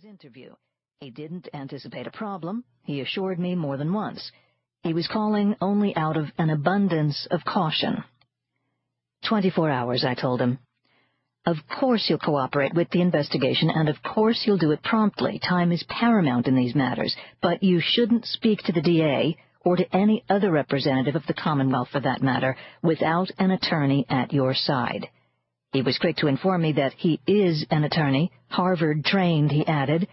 his 0.00 0.08
interview. 0.08 0.54
He 1.00 1.10
didn't 1.10 1.48
anticipate 1.52 2.06
a 2.06 2.12
problem, 2.12 2.62
he 2.84 3.00
assured 3.00 3.40
me 3.40 3.56
more 3.56 3.76
than 3.76 3.92
once. 3.92 4.30
He 4.84 4.94
was 4.94 5.08
calling 5.08 5.56
only 5.60 5.96
out 5.96 6.16
of 6.16 6.26
an 6.38 6.50
abundance 6.50 7.26
of 7.32 7.44
caution. 7.44 8.04
Twenty-four 9.28 9.68
hours, 9.68 10.04
I 10.04 10.14
told 10.14 10.40
him. 10.40 10.60
Of 11.46 11.56
course 11.80 12.06
you'll 12.08 12.20
cooperate 12.20 12.74
with 12.74 12.90
the 12.90 13.00
investigation, 13.00 13.70
and 13.70 13.88
of 13.88 13.96
course 14.04 14.44
you'll 14.46 14.56
do 14.56 14.70
it 14.70 14.84
promptly. 14.84 15.40
Time 15.40 15.72
is 15.72 15.82
paramount 15.88 16.46
in 16.46 16.54
these 16.54 16.76
matters, 16.76 17.16
but 17.42 17.64
you 17.64 17.80
shouldn't 17.82 18.24
speak 18.24 18.60
to 18.66 18.72
the 18.72 18.82
DA, 18.82 19.36
or 19.64 19.74
to 19.76 19.96
any 19.96 20.22
other 20.30 20.52
representative 20.52 21.16
of 21.16 21.26
the 21.26 21.34
Commonwealth 21.34 21.88
for 21.90 22.00
that 22.00 22.22
matter, 22.22 22.56
without 22.84 23.32
an 23.40 23.50
attorney 23.50 24.06
at 24.08 24.32
your 24.32 24.54
side. 24.54 25.08
He 25.72 25.82
was 25.82 25.98
quick 25.98 26.16
to 26.16 26.28
inform 26.28 26.62
me 26.62 26.72
that 26.72 26.94
he 26.94 27.20
is 27.26 27.66
an 27.70 27.84
attorney, 27.84 28.32
Harvard-trained, 28.48 29.52
he 29.52 29.66
added, 29.66 30.08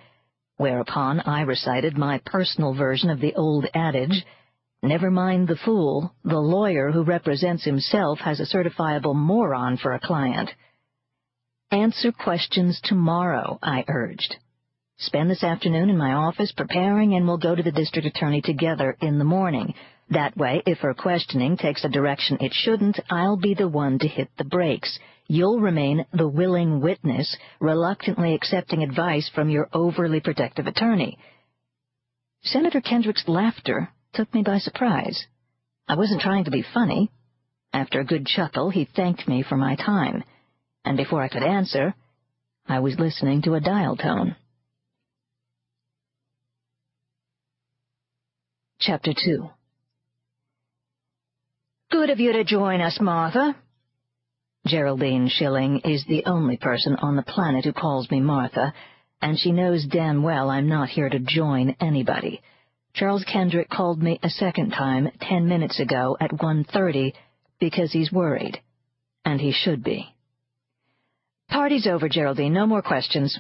whereupon 0.58 1.22
I 1.22 1.42
recited 1.42 1.98
my 1.98 2.22
personal 2.26 2.73
version 2.73 3.09
of 3.09 3.20
the 3.22 3.34
old 3.36 3.66
adage, 3.73 4.26
Never 4.86 5.09
mind 5.09 5.48
the 5.48 5.55
fool, 5.55 6.14
the 6.23 6.40
lawyer 6.40 6.91
who 6.91 7.04
represents 7.04 7.64
himself 7.64 8.20
has 8.20 8.40
a 8.40 8.45
certifiable 8.45 9.16
moron 9.16 9.78
for 9.78 9.94
a 9.94 10.00
client. 10.00 10.52
Answer 11.72 12.12
questions 12.12 12.80
tomorrow, 12.84 13.58
I 13.64 13.84
urged. 13.88 14.36
Spend 14.98 15.31
this 15.31 15.44
afternoon 15.44 15.90
in 15.90 15.98
my 15.98 16.14
office 16.14 16.52
preparing 16.52 17.16
and 17.16 17.26
we'll 17.26 17.38
go 17.38 17.56
to 17.56 17.64
the 17.64 17.72
district 17.72 18.08
attorney 18.08 18.42
together 18.42 18.95
in 19.02 19.17
the 19.17 19.26
morning. 19.26 19.73
That 20.12 20.38
way, 20.38 20.62
if 20.67 20.80
her 20.80 20.94
questioning 20.94 21.58
takes 21.58 21.84
a 21.84 21.90
direction 21.90 22.38
it 22.40 22.53
shouldn't, 22.53 23.00
I'll 23.09 23.38
be 23.38 23.56
the 23.56 23.67
one 23.67 23.98
to 24.00 24.08
hit 24.08 24.30
the 24.38 24.44
brakes. 24.44 25.00
You'll 25.28 25.60
remain 25.60 26.06
the 26.14 26.28
willing 26.28 26.82
witness, 26.82 27.36
reluctantly 27.60 28.36
accepting 28.36 28.84
advice 28.84 29.30
from 29.34 29.50
your 29.50 29.70
overly 29.74 30.20
protective 30.20 30.68
attorney. 30.68 31.18
Senator 32.44 32.80
Kendrick's 32.80 33.28
laughter 33.28 33.90
took 34.14 34.32
me 34.34 34.44
by 34.44 34.59
surprise. 34.59 35.26
I 35.88 35.95
wasn't 35.95 36.22
trying 36.22 36.45
to 36.45 36.52
be 36.52 36.66
funny. 36.73 37.09
After 37.73 38.00
a 38.00 38.06
good 38.06 38.28
chuckle, 38.28 38.70
he 38.70 38.86
thanked 38.86 39.28
me 39.28 39.44
for 39.44 39.58
my 39.58 39.76
time, 39.76 40.23
and 40.86 40.95
before 40.95 41.22
I 41.22 41.28
could 41.28 41.44
answer, 41.44 41.95
I 42.67 42.80
was 42.80 43.00
listening 43.00 43.42
to 43.44 43.56
a 43.56 43.60
dial 43.60 43.98
tone. 43.98 44.36
Chapter 48.80 49.14
2 49.14 49.50
Good 51.92 52.10
of 52.12 52.20
you 52.20 52.34
to 52.34 52.44
join 52.44 52.82
us, 52.82 53.00
Martha. 53.02 53.56
Geraldine 54.67 55.30
Schilling 55.30 55.81
is 55.85 56.03
the 56.05 56.25
only 56.25 56.58
person 56.58 56.95
on 56.95 57.16
the 57.16 57.23
planet 57.23 57.66
who 57.66 57.73
calls 57.73 58.09
me 58.09 58.19
Martha, 58.19 58.73
and 59.21 59.38
she 59.38 59.52
knows 59.52 59.85
damn 59.85 60.23
well 60.23 60.49
I'm 60.49 60.67
not 60.67 60.89
here 60.89 61.08
to 61.08 61.19
join 61.19 61.75
anybody. 61.80 62.41
Charles 62.95 63.23
Kendrick 63.31 63.69
called 63.69 64.02
me 64.02 64.19
a 64.23 64.30
second 64.30 64.71
time 64.71 65.09
ten 65.21 65.47
minutes 65.47 65.80
ago 65.80 66.17
at 66.19 66.31
1.30 66.31 67.13
because 67.59 67.91
he's 67.91 68.11
worried. 68.11 68.59
And 69.23 69.39
he 69.39 69.52
should 69.52 69.83
be. 69.83 70.08
Party's 71.49 71.86
over, 71.88 72.09
Geraldine. 72.09 72.53
No 72.53 72.66
more 72.66 72.81
questions. 72.81 73.39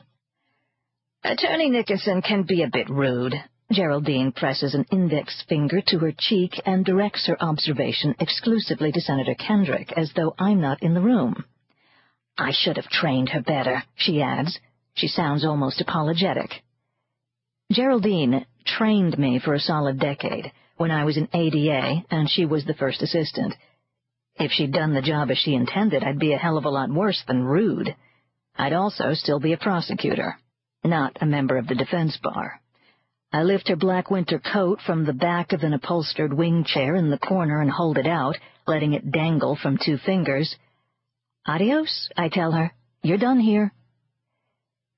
Attorney 1.23 1.69
Nickerson 1.69 2.21
can 2.21 2.43
be 2.43 2.61
a 2.61 2.69
bit 2.71 2.89
rude. 2.89 3.33
Geraldine 3.71 4.31
presses 4.31 4.75
an 4.75 4.85
index 4.91 5.43
finger 5.49 5.81
to 5.87 5.97
her 5.99 6.13
cheek 6.15 6.61
and 6.65 6.85
directs 6.85 7.25
her 7.25 7.41
observation 7.41 8.15
exclusively 8.19 8.91
to 8.91 9.01
Senator 9.01 9.33
Kendrick, 9.33 9.91
as 9.97 10.13
though 10.13 10.35
I'm 10.37 10.61
not 10.61 10.83
in 10.83 10.93
the 10.93 11.01
room. 11.01 11.43
I 12.37 12.51
should 12.51 12.75
have 12.77 12.89
trained 12.89 13.29
her 13.29 13.41
better, 13.41 13.83
she 13.95 14.21
adds. 14.21 14.59
She 14.93 15.07
sounds 15.07 15.43
almost 15.43 15.81
apologetic. 15.81 16.63
Geraldine 17.71 18.45
trained 18.65 19.17
me 19.17 19.39
for 19.39 19.53
a 19.53 19.59
solid 19.59 19.99
decade 19.99 20.51
when 20.77 20.91
I 20.91 21.05
was 21.05 21.17
in 21.17 21.27
ADA 21.33 22.03
and 22.11 22.29
she 22.29 22.45
was 22.45 22.65
the 22.65 22.75
first 22.75 23.01
assistant. 23.01 23.55
If 24.35 24.51
she'd 24.51 24.73
done 24.73 24.93
the 24.93 25.01
job 25.01 25.31
as 25.31 25.37
she 25.39 25.55
intended, 25.55 26.03
I'd 26.03 26.19
be 26.19 26.33
a 26.33 26.37
hell 26.37 26.57
of 26.57 26.65
a 26.65 26.69
lot 26.69 26.89
worse 26.91 27.23
than 27.25 27.43
rude. 27.43 27.95
I'd 28.55 28.73
also 28.73 29.13
still 29.13 29.39
be 29.39 29.53
a 29.53 29.57
prosecutor, 29.57 30.37
not 30.83 31.17
a 31.19 31.25
member 31.25 31.57
of 31.57 31.67
the 31.67 31.75
defense 31.75 32.17
bar. 32.21 32.61
I 33.35 33.43
lift 33.43 33.67
her 33.67 33.75
black 33.75 34.09
winter 34.09 34.39
coat 34.39 34.79
from 34.85 35.03
the 35.03 35.11
back 35.11 35.51
of 35.51 35.63
an 35.63 35.73
upholstered 35.73 36.33
wing 36.33 36.63
chair 36.63 36.95
in 36.95 37.09
the 37.09 37.17
corner 37.17 37.59
and 37.59 37.69
hold 37.69 37.97
it 37.97 38.07
out, 38.07 38.37
letting 38.65 38.93
it 38.93 39.11
dangle 39.11 39.57
from 39.57 39.77
two 39.77 39.97
fingers. 39.97 40.55
Adios, 41.45 42.09
I 42.15 42.29
tell 42.29 42.53
her. 42.53 42.71
You're 43.03 43.17
done 43.17 43.41
here. 43.41 43.73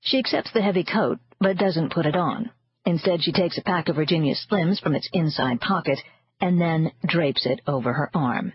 She 0.01 0.19
accepts 0.19 0.53
the 0.53 0.61
heavy 0.61 0.83
coat, 0.83 1.17
but 1.39 1.57
doesn't 1.57 1.91
put 1.91 2.05
it 2.05 2.15
on. 2.15 2.51
Instead, 2.85 3.23
she 3.23 3.31
takes 3.31 3.57
a 3.57 3.63
pack 3.63 3.89
of 3.89 3.95
Virginia 3.95 4.35
Slims 4.35 4.79
from 4.79 4.93
its 4.93 5.09
inside 5.13 5.59
pocket 5.59 5.97
and 6.39 6.61
then 6.61 6.91
drapes 7.07 7.47
it 7.47 7.61
over 7.65 7.91
her 7.91 8.11
arm. 8.13 8.53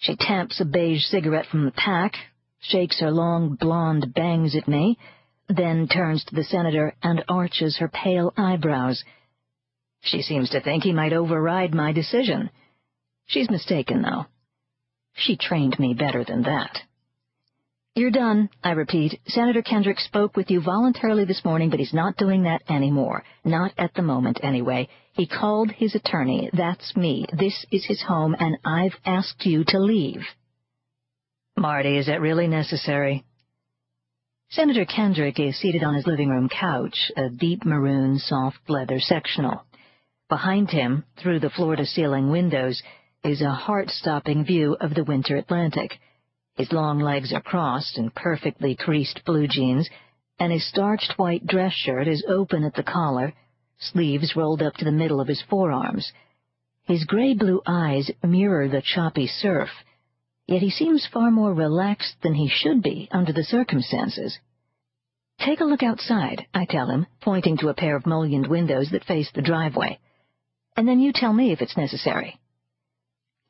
She 0.00 0.16
tamps 0.16 0.60
a 0.60 0.66
beige 0.66 1.04
cigarette 1.04 1.46
from 1.46 1.64
the 1.64 1.72
pack, 1.72 2.16
shakes 2.60 3.00
her 3.00 3.10
long 3.10 3.56
blonde 3.58 4.12
bangs 4.14 4.54
at 4.54 4.68
me, 4.68 4.98
then 5.48 5.88
turns 5.88 6.24
to 6.24 6.34
the 6.34 6.44
senator 6.44 6.94
and 7.02 7.24
arches 7.28 7.78
her 7.78 7.88
pale 7.88 8.32
eyebrows. 8.36 9.02
She 10.00 10.22
seems 10.22 10.50
to 10.50 10.60
think 10.60 10.82
he 10.82 10.92
might 10.92 11.12
override 11.12 11.74
my 11.74 11.92
decision. 11.92 12.50
She's 13.26 13.50
mistaken, 13.50 14.02
though. 14.02 14.26
She 15.14 15.36
trained 15.36 15.78
me 15.78 15.94
better 15.94 16.24
than 16.24 16.42
that. 16.42 16.78
You're 17.94 18.10
done, 18.10 18.48
I 18.64 18.70
repeat. 18.70 19.20
Senator 19.26 19.60
Kendrick 19.60 20.00
spoke 20.00 20.34
with 20.34 20.50
you 20.50 20.62
voluntarily 20.62 21.26
this 21.26 21.44
morning, 21.44 21.68
but 21.68 21.78
he's 21.78 21.92
not 21.92 22.16
doing 22.16 22.44
that 22.44 22.62
anymore. 22.70 23.22
Not 23.44 23.72
at 23.76 23.92
the 23.92 24.02
moment, 24.02 24.40
anyway. 24.42 24.88
He 25.12 25.26
called 25.26 25.70
his 25.70 25.94
attorney. 25.94 26.48
That's 26.54 26.96
me. 26.96 27.26
This 27.38 27.66
is 27.70 27.84
his 27.84 28.00
home, 28.00 28.34
and 28.38 28.56
I've 28.64 28.96
asked 29.04 29.44
you 29.44 29.64
to 29.68 29.78
leave. 29.78 30.22
Marty, 31.54 31.98
is 31.98 32.08
it 32.08 32.22
really 32.22 32.48
necessary? 32.48 33.24
Senator 34.52 34.84
Kendrick 34.84 35.40
is 35.40 35.58
seated 35.58 35.82
on 35.82 35.94
his 35.94 36.06
living 36.06 36.28
room 36.28 36.46
couch, 36.46 37.10
a 37.16 37.30
deep 37.30 37.64
maroon 37.64 38.18
soft 38.18 38.58
leather 38.68 39.00
sectional. 39.00 39.64
Behind 40.28 40.68
him, 40.68 41.04
through 41.16 41.40
the 41.40 41.48
floor-to-ceiling 41.48 42.30
windows, 42.30 42.82
is 43.24 43.40
a 43.40 43.50
heart-stopping 43.50 44.44
view 44.44 44.76
of 44.78 44.92
the 44.92 45.04
winter 45.04 45.36
Atlantic. 45.38 45.98
His 46.56 46.70
long 46.70 47.00
legs 47.00 47.32
are 47.32 47.40
crossed 47.40 47.96
in 47.96 48.10
perfectly 48.10 48.76
creased 48.76 49.22
blue 49.24 49.48
jeans, 49.48 49.88
and 50.38 50.52
his 50.52 50.68
starched 50.68 51.14
white 51.16 51.46
dress 51.46 51.72
shirt 51.72 52.06
is 52.06 52.22
open 52.28 52.62
at 52.62 52.74
the 52.74 52.82
collar, 52.82 53.32
sleeves 53.78 54.36
rolled 54.36 54.60
up 54.60 54.74
to 54.74 54.84
the 54.84 54.92
middle 54.92 55.22
of 55.22 55.28
his 55.28 55.42
forearms. 55.48 56.12
His 56.82 57.06
gray-blue 57.06 57.62
eyes 57.64 58.10
mirror 58.22 58.68
the 58.68 58.82
choppy 58.82 59.28
surf, 59.28 59.70
yet 60.52 60.62
he 60.62 60.70
seems 60.70 61.08
far 61.12 61.30
more 61.30 61.54
relaxed 61.54 62.14
than 62.22 62.34
he 62.34 62.48
should 62.48 62.82
be 62.82 63.08
under 63.10 63.32
the 63.32 63.44
circumstances. 63.44 64.38
Take 65.38 65.60
a 65.60 65.64
look 65.64 65.82
outside, 65.82 66.46
I 66.52 66.66
tell 66.66 66.88
him, 66.88 67.06
pointing 67.20 67.56
to 67.58 67.68
a 67.68 67.74
pair 67.74 67.96
of 67.96 68.06
mullioned 68.06 68.46
windows 68.46 68.90
that 68.92 69.04
face 69.04 69.30
the 69.34 69.42
driveway. 69.42 69.98
And 70.76 70.86
then 70.86 71.00
you 71.00 71.12
tell 71.12 71.32
me 71.32 71.52
if 71.52 71.60
it's 71.60 71.76
necessary. 71.76 72.38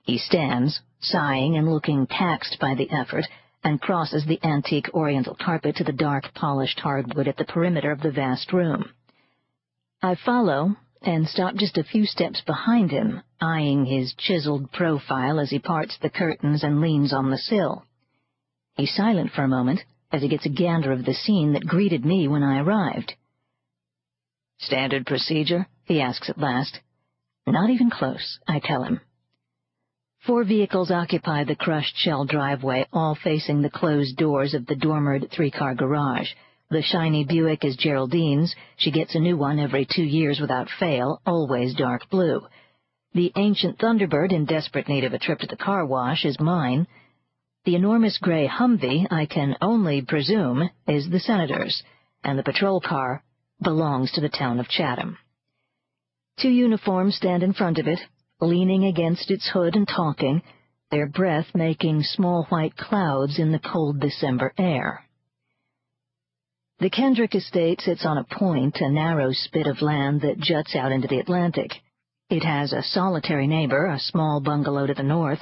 He 0.04 0.18
stands, 0.18 0.80
sighing 1.00 1.56
and 1.56 1.68
looking 1.68 2.06
taxed 2.06 2.58
by 2.60 2.74
the 2.74 2.90
effort, 2.90 3.26
and 3.64 3.80
crosses 3.80 4.24
the 4.24 4.40
antique 4.44 4.90
oriental 4.94 5.36
carpet 5.40 5.76
to 5.76 5.84
the 5.84 5.92
dark 5.92 6.32
polished 6.34 6.80
hardwood 6.80 7.28
at 7.28 7.36
the 7.36 7.44
perimeter 7.44 7.92
of 7.92 8.00
the 8.00 8.10
vast 8.10 8.52
room. 8.52 8.90
I 10.02 10.16
follow, 10.16 10.76
and 11.04 11.28
stop 11.28 11.54
just 11.54 11.78
a 11.78 11.84
few 11.84 12.06
steps 12.06 12.40
behind 12.46 12.90
him, 12.90 13.22
eyeing 13.40 13.84
his 13.84 14.14
chiseled 14.14 14.70
profile 14.72 15.40
as 15.40 15.50
he 15.50 15.58
parts 15.58 15.96
the 16.00 16.10
curtains 16.10 16.62
and 16.62 16.80
leans 16.80 17.12
on 17.12 17.30
the 17.30 17.38
sill. 17.38 17.84
He's 18.76 18.94
silent 18.94 19.32
for 19.32 19.42
a 19.42 19.48
moment 19.48 19.80
as 20.10 20.22
he 20.22 20.28
gets 20.28 20.46
a 20.46 20.50
gander 20.50 20.92
of 20.92 21.04
the 21.04 21.14
scene 21.14 21.52
that 21.54 21.66
greeted 21.66 22.04
me 22.04 22.28
when 22.28 22.42
I 22.42 22.60
arrived. 22.60 23.14
Standard 24.58 25.06
procedure? 25.06 25.66
he 25.84 26.00
asks 26.00 26.30
at 26.30 26.38
last. 26.38 26.80
Not 27.46 27.70
even 27.70 27.90
close, 27.90 28.38
I 28.46 28.60
tell 28.60 28.84
him. 28.84 29.00
Four 30.24 30.44
vehicles 30.44 30.92
occupy 30.92 31.42
the 31.42 31.56
crushed 31.56 31.96
shell 31.96 32.24
driveway, 32.24 32.86
all 32.92 33.16
facing 33.16 33.60
the 33.60 33.70
closed 33.70 34.16
doors 34.16 34.54
of 34.54 34.66
the 34.66 34.76
dormered 34.76 35.30
three-car 35.32 35.74
garage. 35.74 36.28
The 36.72 36.80
shiny 36.80 37.24
Buick 37.24 37.66
is 37.66 37.76
Geraldine's. 37.76 38.56
She 38.78 38.90
gets 38.90 39.14
a 39.14 39.20
new 39.20 39.36
one 39.36 39.58
every 39.58 39.84
two 39.84 40.04
years 40.04 40.40
without 40.40 40.70
fail, 40.80 41.20
always 41.26 41.74
dark 41.74 42.08
blue. 42.08 42.46
The 43.12 43.30
ancient 43.36 43.78
Thunderbird, 43.78 44.32
in 44.32 44.46
desperate 44.46 44.88
need 44.88 45.04
of 45.04 45.12
a 45.12 45.18
trip 45.18 45.40
to 45.40 45.46
the 45.46 45.54
car 45.54 45.84
wash, 45.84 46.24
is 46.24 46.40
mine. 46.40 46.86
The 47.66 47.74
enormous 47.74 48.16
gray 48.16 48.48
Humvee, 48.48 49.06
I 49.10 49.26
can 49.26 49.54
only 49.60 50.00
presume, 50.00 50.70
is 50.88 51.10
the 51.10 51.20
Senator's, 51.20 51.82
and 52.24 52.38
the 52.38 52.42
patrol 52.42 52.80
car 52.80 53.22
belongs 53.62 54.10
to 54.12 54.22
the 54.22 54.30
town 54.30 54.58
of 54.58 54.66
Chatham. 54.66 55.18
Two 56.40 56.48
uniforms 56.48 57.16
stand 57.16 57.42
in 57.42 57.52
front 57.52 57.78
of 57.80 57.86
it, 57.86 58.00
leaning 58.40 58.86
against 58.86 59.30
its 59.30 59.46
hood 59.46 59.76
and 59.76 59.86
talking, 59.86 60.40
their 60.90 61.06
breath 61.06 61.54
making 61.54 62.02
small 62.02 62.44
white 62.44 62.78
clouds 62.78 63.38
in 63.38 63.52
the 63.52 63.58
cold 63.58 64.00
December 64.00 64.54
air. 64.56 65.04
The 66.82 66.90
Kendrick 66.90 67.36
estate 67.36 67.80
sits 67.80 68.04
on 68.04 68.18
a 68.18 68.24
point, 68.24 68.78
a 68.80 68.90
narrow 68.90 69.30
spit 69.30 69.68
of 69.68 69.82
land 69.82 70.22
that 70.22 70.40
juts 70.40 70.74
out 70.74 70.90
into 70.90 71.06
the 71.06 71.20
Atlantic. 71.20 71.70
It 72.28 72.42
has 72.42 72.72
a 72.72 72.82
solitary 72.82 73.46
neighbor, 73.46 73.86
a 73.86 74.00
small 74.00 74.40
bungalow 74.40 74.88
to 74.88 74.94
the 74.94 75.04
north. 75.04 75.38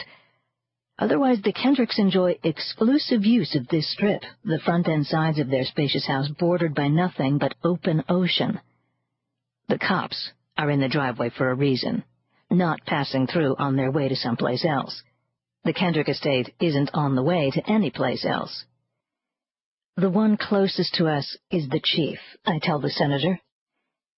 Otherwise, 0.98 1.40
the 1.40 1.54
Kendricks 1.54 1.98
enjoy 1.98 2.36
exclusive 2.44 3.24
use 3.24 3.54
of 3.54 3.66
this 3.68 3.90
strip, 3.90 4.22
the 4.44 4.58
front 4.58 4.86
and 4.86 5.06
sides 5.06 5.38
of 5.38 5.48
their 5.48 5.64
spacious 5.64 6.06
house 6.06 6.28
bordered 6.28 6.74
by 6.74 6.88
nothing 6.88 7.38
but 7.38 7.54
open 7.64 8.04
ocean. 8.06 8.60
The 9.66 9.78
cops 9.78 10.32
are 10.58 10.70
in 10.70 10.80
the 10.80 10.90
driveway 10.90 11.30
for 11.30 11.48
a 11.48 11.54
reason, 11.54 12.04
not 12.50 12.84
passing 12.84 13.26
through 13.26 13.56
on 13.56 13.76
their 13.76 13.90
way 13.90 14.10
to 14.10 14.14
someplace 14.14 14.66
else. 14.66 15.02
The 15.64 15.72
Kendrick 15.72 16.10
estate 16.10 16.52
isn't 16.60 16.90
on 16.92 17.14
the 17.14 17.22
way 17.22 17.50
to 17.50 17.66
any 17.66 17.90
place 17.90 18.26
else. 18.26 18.66
The 19.96 20.10
one 20.10 20.36
closest 20.36 20.94
to 20.94 21.08
us 21.08 21.36
is 21.50 21.68
the 21.68 21.80
chief, 21.82 22.18
I 22.46 22.58
tell 22.62 22.80
the 22.80 22.90
senator. 22.90 23.40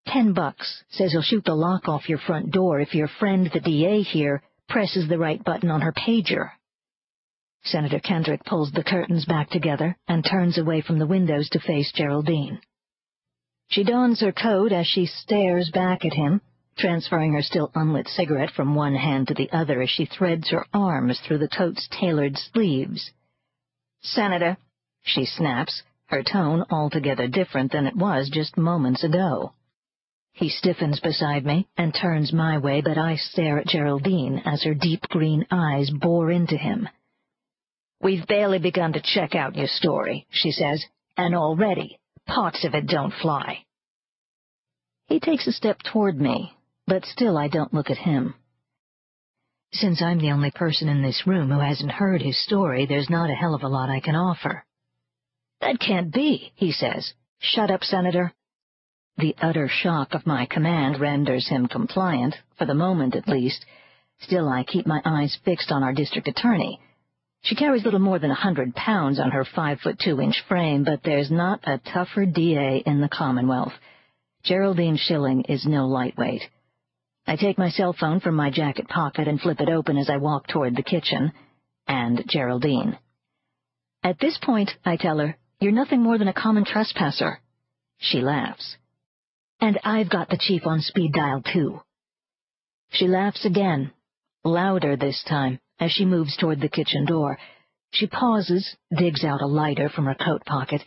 Ten 0.07 0.33
bucks 0.33 0.85
says 0.91 1.13
he'll 1.13 1.23
shoot 1.23 1.45
the 1.45 1.55
lock 1.55 1.89
off 1.89 2.09
your 2.09 2.19
front 2.19 2.51
door 2.51 2.81
if 2.81 2.95
your 2.95 3.09
friend, 3.09 3.51
the 3.53 3.61
DA 3.61 4.03
here, 4.03 4.43
presses 4.69 5.09
the 5.09 5.19
right 5.19 5.43
button 5.43 5.71
on 5.71 5.81
her 5.81 5.93
pager. 5.93 6.51
Senator 7.65 8.01
Kendrick 8.01 8.45
pulls 8.45 8.73
the 8.73 8.83
curtains 8.83 9.25
back 9.25 9.51
together 9.51 9.97
and 10.09 10.25
turns 10.25 10.59
away 10.59 10.81
from 10.81 10.99
the 10.99 11.07
windows 11.07 11.49
to 11.51 11.61
face 11.61 11.93
Geraldine. 11.93 12.61
She 13.69 13.85
dons 13.85 14.21
her 14.21 14.33
coat 14.33 14.73
as 14.73 14.87
she 14.87 15.07
stares 15.07 15.71
back 15.71 16.05
at 16.05 16.13
him, 16.13 16.41
transferring 16.77 17.33
her 17.33 17.43
still 17.43 17.71
unlit 17.75 18.09
cigarette 18.09 18.51
from 18.51 18.75
one 18.75 18.95
hand 18.95 19.29
to 19.29 19.35
the 19.35 19.51
other 19.53 19.81
as 19.81 19.91
she 19.91 20.05
threads 20.05 20.51
her 20.51 20.67
arms 20.75 21.21
through 21.21 21.39
the 21.39 21.49
coat's 21.49 21.89
tailored 21.89 22.37
sleeves. 22.37 23.13
Senator, 24.03 24.57
she 25.03 25.25
snaps, 25.25 25.83
her 26.07 26.23
tone 26.23 26.65
altogether 26.71 27.27
different 27.27 27.73
than 27.73 27.87
it 27.87 27.97
was 27.97 28.31
just 28.33 28.57
moments 28.57 29.03
ago. 29.03 29.53
He 30.33 30.49
stiffens 30.49 31.01
beside 31.01 31.45
me 31.45 31.69
and 31.77 31.95
turns 31.95 32.33
my 32.33 32.59
way, 32.59 32.81
but 32.81 32.97
I 32.97 33.17
stare 33.17 33.59
at 33.59 33.67
Geraldine 33.67 34.43
as 34.45 34.63
her 34.63 34.75
deep 34.75 35.03
green 35.03 35.47
eyes 35.51 35.91
bore 35.91 36.31
into 36.31 36.57
him. 36.57 36.89
We've 38.01 38.27
barely 38.27 38.59
begun 38.59 38.95
to 38.95 39.03
check 39.03 39.35
out 39.35 39.57
your 39.57 39.69
story, 39.69 40.27
she 40.31 40.51
says, 40.51 40.85
and 41.17 41.35
already 41.35 41.99
parts 42.27 42.65
of 42.65 42.75
it 42.75 42.87
don't 42.87 43.13
fly. 43.21 43.65
He 45.07 45.21
takes 45.21 45.47
a 45.47 45.53
step 45.53 45.79
toward 45.83 46.19
me, 46.21 46.53
but 46.87 47.05
still 47.05 47.37
I 47.37 47.49
don't 47.49 47.75
look 47.75 47.91
at 47.91 47.99
him. 47.99 48.35
Since 49.73 50.03
I'm 50.03 50.19
the 50.19 50.31
only 50.33 50.51
person 50.51 50.89
in 50.89 51.03
this 51.03 51.27
room 51.27 51.51
who 51.51 51.61
hasn't 51.61 51.93
heard 51.93 52.23
his 52.23 52.43
story, 52.45 52.87
there's 52.87 53.11
not 53.11 53.31
a 53.31 53.35
hell 53.35 53.55
of 53.55 53.63
a 53.63 53.69
lot 53.69 53.91
I 53.91 54.01
can 54.01 54.17
offer. 54.17 54.65
That 55.63 55.79
can't 55.79 56.13
be, 56.13 56.53
he 56.57 56.73
says. 56.73 57.15
Shut 57.39 57.71
up, 57.71 57.85
Senator. 57.85 58.33
The 59.17 59.37
utter 59.41 59.69
shock 59.69 60.13
of 60.13 60.27
my 60.27 60.45
command 60.47 61.01
renders 61.01 61.49
him 61.49 61.69
compliant, 61.69 62.35
for 62.59 62.67
the 62.67 62.75
moment 62.75 63.15
at 63.15 63.29
least. 63.29 63.65
Still, 64.21 64.49
I 64.49 64.65
keep 64.65 64.87
my 64.87 65.01
eyes 65.05 65.39
fixed 65.45 65.71
on 65.71 65.85
our 65.85 65.93
district 65.93 66.27
attorney. 66.27 66.81
She 67.45 67.55
carries 67.55 67.85
little 67.85 68.01
more 68.01 68.19
than 68.19 68.33
a 68.33 68.35
hundred 68.35 68.75
pounds 68.75 69.21
on 69.21 69.31
her 69.31 69.45
five-foot-two-inch 69.45 70.43
frame, 70.49 70.83
but 70.83 71.03
there's 71.05 71.31
not 71.31 71.61
a 71.63 71.79
tougher 71.79 72.27
DA 72.27 72.83
in 72.85 73.01
the 73.01 73.09
Commonwealth. 73.09 73.73
Geraldine 74.43 74.97
Schilling 74.97 75.43
is 75.43 75.65
no 75.65 75.87
lightweight. 75.87 76.43
I 77.27 77.37
take 77.37 77.57
my 77.57 77.71
cell 77.71 77.93
phone 77.93 78.19
from 78.19 78.35
my 78.35 78.51
jacket 78.51 78.89
pocket 78.89 79.29
and 79.29 79.41
flip 79.41 79.61
it 79.61 79.69
open 79.69 79.97
as 79.97 80.11
I 80.11 80.17
walk 80.17 80.49
toward 80.49 80.75
the 80.75 80.83
kitchen. 80.83 81.33
And 81.87 82.25
Geraldine. 82.29 82.99
At 84.03 84.19
this 84.19 84.37
point, 84.43 84.71
I 84.85 84.97
tell 84.97 85.19
her, 85.19 85.37
you're 85.63 85.73
nothing 85.73 86.03
more 86.03 86.19
than 86.19 86.27
a 86.27 86.33
common 86.35 86.65
trespasser. 86.65 87.41
She 87.99 88.21
laughs. 88.21 88.77
And 89.61 89.79
I've 89.85 90.11
got 90.11 90.29
the 90.29 90.39
chief 90.41 90.67
on 90.67 90.81
speed 90.81 91.13
dial, 91.13 91.41
too. 91.41 91.81
She 92.91 93.07
laughs 93.07 93.45
again, 93.45 93.93
louder 94.43 94.97
this 94.97 95.23
time, 95.29 95.61
as 95.79 95.93
she 95.93 96.05
moves 96.05 96.37
toward 96.37 96.61
the 96.61 96.69
kitchen 96.69 97.05
door. 97.05 97.39
She 97.93 98.09
pauses, 98.09 98.77
digs 98.97 99.23
out 99.23 99.41
a 99.41 99.47
lighter 99.47 99.89
from 99.89 100.07
her 100.07 100.17
coat 100.17 100.45
pocket, 100.45 100.83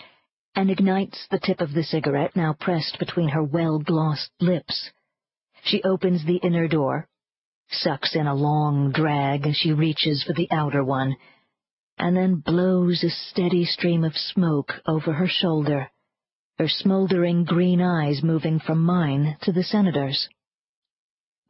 and 0.56 0.70
ignites 0.70 1.26
the 1.32 1.40
tip 1.40 1.62
of 1.62 1.74
the 1.74 1.84
cigarette 1.84 2.36
now 2.36 2.54
pressed 2.60 3.00
between 3.00 3.30
her 3.30 3.44
well-glossed 3.44 4.32
lips. 4.42 4.92
She 5.64 5.84
opens 5.84 6.26
the 6.26 6.38
inner 6.44 6.68
door, 6.68 7.08
sucks 7.70 8.14
in 8.14 8.28
a 8.28 8.36
long 8.36 8.92
drag 8.92 9.48
as 9.48 9.56
she 9.56 9.72
reaches 9.72 10.22
for 10.24 10.34
the 10.34 10.50
outer 10.52 10.84
one, 10.84 11.16
and 11.98 12.16
then 12.16 12.36
blows 12.36 13.04
a 13.04 13.10
steady 13.10 13.66
stream 13.66 14.04
of 14.04 14.16
smoke 14.16 14.74
over 14.88 15.14
her 15.14 15.28
shoulder 15.28 15.90
her 16.58 16.68
smoldering 16.70 17.44
green 17.44 17.82
eyes 17.82 18.24
moving 18.24 18.60
from 18.60 18.84
mine 18.84 19.38
to 19.42 19.52
the 19.52 19.64
senator's. 19.64 20.30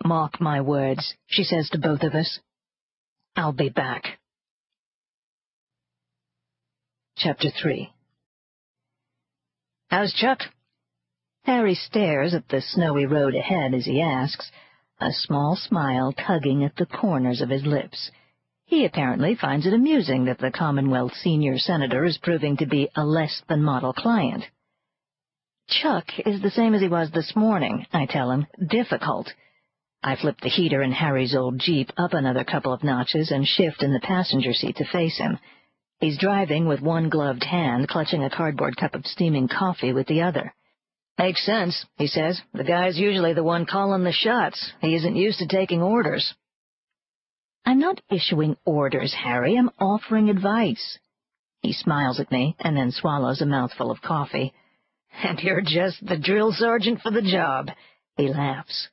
Mark 0.03 0.41
my 0.41 0.61
words, 0.61 1.13
she 1.27 1.43
says 1.43 1.69
to 1.69 1.77
both 1.77 2.01
of 2.01 2.13
us. 2.13 2.39
I'll 3.35 3.53
be 3.53 3.69
back. 3.69 4.19
Chapter 7.17 7.49
3 7.61 7.91
How's 9.89 10.13
Chuck? 10.13 10.39
Harry 11.43 11.75
stares 11.75 12.33
at 12.33 12.49
the 12.49 12.61
snowy 12.61 13.05
road 13.05 13.35
ahead 13.35 13.75
as 13.75 13.85
he 13.85 14.01
asks, 14.01 14.49
a 14.99 15.11
small 15.11 15.55
smile 15.55 16.13
tugging 16.13 16.63
at 16.63 16.75
the 16.75 16.87
corners 16.87 17.41
of 17.41 17.49
his 17.49 17.63
lips. 17.63 18.09
He 18.67 18.85
apparently 18.85 19.35
finds 19.35 19.67
it 19.67 19.73
amusing 19.73 20.25
that 20.25 20.39
the 20.39 20.51
Commonwealth 20.51 21.13
senior 21.13 21.57
senator 21.59 22.03
is 22.03 22.17
proving 22.17 22.57
to 22.57 22.65
be 22.65 22.89
a 22.95 23.05
less-than-model 23.05 23.93
client. 23.93 24.43
Chuck 25.67 26.05
is 26.25 26.41
the 26.41 26.49
same 26.49 26.73
as 26.73 26.81
he 26.81 26.87
was 26.87 27.11
this 27.11 27.35
morning, 27.35 27.85
I 27.93 28.05
tell 28.05 28.31
him. 28.31 28.47
Difficult. 28.67 29.31
I 30.03 30.15
flip 30.15 30.39
the 30.41 30.49
heater 30.49 30.81
in 30.81 30.91
Harry's 30.91 31.35
old 31.35 31.59
Jeep 31.59 31.91
up 31.97 32.13
another 32.13 32.43
couple 32.43 32.73
of 32.73 32.83
notches 32.83 33.31
and 33.31 33.47
shift 33.47 33.83
in 33.83 33.93
the 33.93 33.99
passenger 33.99 34.53
seat 34.53 34.77
to 34.77 34.85
face 34.85 35.17
him. 35.17 35.39
He's 35.99 36.17
driving 36.17 36.67
with 36.67 36.81
one 36.81 37.09
gloved 37.09 37.43
hand, 37.43 37.87
clutching 37.87 38.23
a 38.23 38.29
cardboard 38.29 38.77
cup 38.77 38.95
of 38.95 39.05
steaming 39.05 39.47
coffee 39.47 39.93
with 39.93 40.07
the 40.07 40.21
other. 40.21 40.53
Makes 41.17 41.45
sense, 41.45 41.85
he 41.97 42.07
says. 42.07 42.41
The 42.53 42.63
guy's 42.63 42.97
usually 42.97 43.33
the 43.33 43.43
one 43.43 43.65
calling 43.65 44.03
the 44.03 44.11
shots. 44.11 44.73
He 44.81 44.95
isn't 44.95 45.15
used 45.15 45.39
to 45.39 45.47
taking 45.47 45.81
orders. 45.81 46.33
I'm 47.65 47.79
not 47.79 48.01
issuing 48.11 48.57
orders, 48.63 49.13
Harry. 49.13 49.57
I'm 49.57 49.71
offering 49.79 50.29
advice. 50.29 50.99
He 51.61 51.73
smiles 51.73 52.19
at 52.19 52.31
me 52.31 52.55
and 52.59 52.77
then 52.77 52.91
swallows 52.91 53.41
a 53.41 53.45
mouthful 53.45 53.89
of 53.89 54.01
coffee. 54.01 54.53
And 55.23 55.39
you're 55.39 55.61
just 55.61 56.05
the 56.05 56.17
drill 56.17 56.51
sergeant 56.51 57.01
for 57.01 57.11
the 57.11 57.21
job. 57.21 57.69
He 58.17 58.27
laughs. 58.27 58.89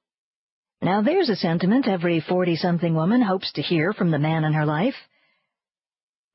Now 0.81 1.02
there's 1.02 1.29
a 1.29 1.37
sentiment 1.37 1.87
every 1.87 2.21
forty-something 2.21 2.95
woman 2.95 3.21
hopes 3.21 3.52
to 3.52 3.62
hear 3.62 3.93
from 3.93 4.11
the 4.11 4.19
man 4.19 4.45
in 4.45 4.52
her 4.55 4.64
life. 4.64 4.95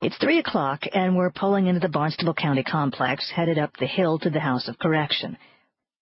It's 0.00 0.16
three 0.18 0.38
o'clock, 0.38 0.82
and 0.94 1.16
we're 1.16 1.32
pulling 1.32 1.66
into 1.66 1.80
the 1.80 1.88
Barnstable 1.88 2.34
County 2.34 2.62
complex, 2.62 3.30
headed 3.34 3.58
up 3.58 3.76
the 3.78 3.86
hill 3.86 4.18
to 4.20 4.30
the 4.30 4.38
House 4.40 4.68
of 4.68 4.78
Correction. 4.78 5.36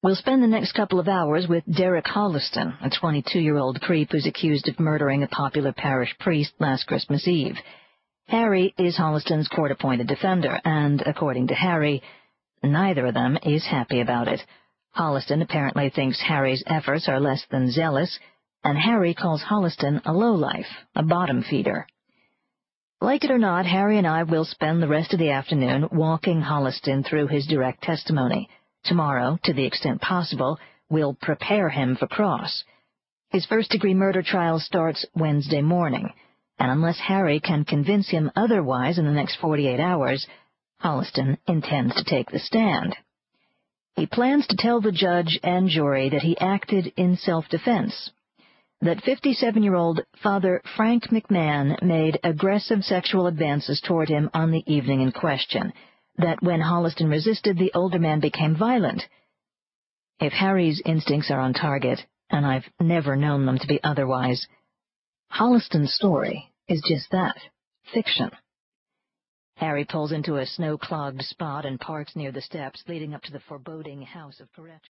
We'll 0.07 0.15
spend 0.15 0.41
the 0.41 0.47
next 0.47 0.71
couple 0.75 1.01
of 1.01 1.09
hours 1.09 1.49
with 1.49 1.65
Derek 1.67 2.05
Holliston, 2.05 2.77
a 2.81 2.89
22-year-old 2.89 3.81
creep 3.81 4.13
who's 4.13 4.25
accused 4.25 4.69
of 4.69 4.79
murdering 4.79 5.25
a 5.25 5.27
popular 5.27 5.73
parish 5.73 6.17
priest 6.21 6.53
last 6.61 6.87
Christmas 6.87 7.27
Eve. 7.27 7.57
Harry 8.29 8.73
is 8.79 8.97
Holliston's 8.97 9.49
court-appointed 9.49 10.07
defender, 10.07 10.61
and, 10.65 11.03
according 11.05 11.49
to 11.49 11.57
Harry, 11.57 12.05
Neither 12.63 13.07
of 13.07 13.15
them 13.15 13.37
is 13.43 13.67
happy 13.67 13.99
about 13.99 14.29
it. 14.29 14.41
Holliston 14.97 15.43
apparently 15.43 15.91
thinks 15.91 16.21
Harry's 16.21 16.63
efforts 16.69 17.09
are 17.09 17.19
less 17.19 17.45
than 17.51 17.73
zealous, 17.73 18.17
and 18.63 18.79
Harry 18.79 19.13
calls 19.13 19.43
Holliston 19.43 20.03
a 20.05 20.13
lowlife, 20.13 20.71
a 20.95 21.03
bottom 21.03 21.43
feeder. 21.43 21.85
Like 23.01 23.25
it 23.25 23.33
or 23.33 23.39
not, 23.39 23.67
Harry 23.67 23.99
and 23.99 24.07
I 24.07 24.23
will 24.23 24.45
spend 24.45 24.81
the 24.81 24.87
rest 24.87 25.13
of 25.13 25.19
the 25.19 25.31
afternoon 25.31 25.89
walking 25.91 26.43
Holliston 26.43 27.05
through 27.05 27.27
his 27.27 27.49
direct 27.49 27.83
testimony. 27.83 28.49
Tomorrow, 28.87 29.39
to 29.43 29.53
the 29.53 29.65
extent 29.65 30.01
possible, 30.01 30.59
we'll 30.89 31.15
prepare 31.15 31.69
him 31.69 31.97
for 31.97 32.07
cross. 32.07 32.63
His 33.31 33.45
first-degree 33.47 33.95
murder 33.95 34.23
trial 34.23 34.61
starts 34.61 35.05
Wednesday 35.15 35.61
morning, 35.61 36.13
and 36.59 36.71
unless 36.71 36.99
Harry 37.01 37.41
can 37.41 37.65
convince 37.65 38.09
him 38.09 38.31
otherwise 38.37 38.99
in 38.99 39.05
the 39.05 39.11
next 39.11 39.37
48 39.41 39.81
hours, 39.81 40.27
Holliston 40.81 41.37
intends 41.49 41.97
to 41.97 42.05
take 42.05 42.31
the 42.31 42.39
stand. 42.39 42.95
He 43.97 44.07
plans 44.07 44.47
to 44.47 44.57
tell 44.57 44.81
the 44.81 44.93
judge 44.93 45.41
and 45.43 45.69
jury 45.69 46.09
that 46.11 46.23
he 46.23 46.39
acted 46.39 46.93
in 46.97 47.17
self-defense, 47.17 48.11
that 48.83 48.99
57-year-old 48.99 50.03
Father 50.23 50.63
Frank 50.77 51.09
McMahon 51.09 51.83
made 51.83 52.21
aggressive 52.23 52.85
sexual 52.85 53.27
advances 53.27 53.81
toward 53.81 54.09
him 54.09 54.31
on 54.33 54.53
the 54.53 54.63
evening 54.67 55.01
in 55.01 55.11
question, 55.11 55.73
that 56.19 56.43
when 56.43 56.61
Holliston 56.61 57.09
resisted, 57.11 57.59
the 57.59 57.73
older 57.75 57.99
man 57.99 58.21
became 58.21 58.57
violent. 58.57 59.03
If 60.19 60.33
Harry's 60.33 60.81
instincts 60.85 61.31
are 61.31 61.41
on 61.41 61.53
target, 61.53 62.01
and 62.31 62.47
I've 62.47 62.69
never 62.81 63.17
known 63.17 63.47
them 63.47 63.59
to 63.59 63.67
be 63.67 63.83
otherwise, 63.85 64.47
Holliston's 65.33 65.95
story 65.95 66.53
is 66.69 66.83
just 66.89 67.11
that, 67.11 67.37
fiction. 67.93 68.31
Harry 69.57 69.85
pulls 69.85 70.13
into 70.13 70.37
a 70.37 70.47
snow-clogged 70.47 71.23
spot 71.23 71.65
and 71.65 71.81
parks 71.81 72.15
near 72.15 72.31
the 72.31 72.43
steps 72.43 72.83
leading 72.89 73.15
up 73.15 73.23
to 73.23 73.33
the 73.33 73.41
foreboding 73.41 74.03
House 74.03 74.41
of 74.41 74.53
Correction. 74.53 74.93